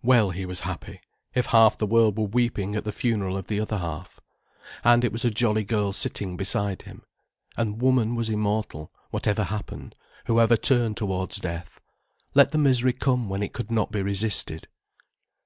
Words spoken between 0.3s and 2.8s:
he was happy, if half the world were weeping